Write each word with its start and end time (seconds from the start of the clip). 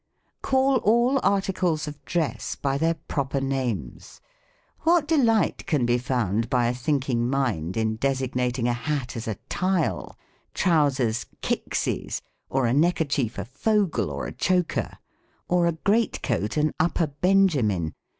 ?"Call 0.41 0.77
all 0.77 1.19
articles 1.21 1.87
of 1.87 2.03
dress 2.05 2.55
by 2.55 2.75
their 2.79 2.95
proper 2.95 3.39
names. 3.39 4.19
What 4.79 5.07
delight 5.07 5.67
can 5.67 5.85
be 5.85 5.99
found 5.99 6.49
by 6.49 6.65
a 6.65 6.73
thinking 6.73 7.29
mind 7.29 7.77
in 7.77 7.97
de 7.97 8.07
signating 8.09 8.67
a 8.67 8.73
hat 8.73 9.15
as 9.15 9.27
a 9.27 9.35
tile, 9.47 10.17
trousers, 10.55 11.27
kickseys, 11.43 12.23
a 12.49 12.73
necker 12.73 13.05
chief, 13.05 13.37
a 13.37 13.45
fogle, 13.45 14.09
or 14.09 14.25
a 14.25 14.31
choker; 14.33 14.97
or 15.47 15.67
a 15.67 15.73
great 15.73 16.23
coat, 16.23 16.57
an 16.57 16.73
upper 16.79 17.05
Benjamin 17.05 17.93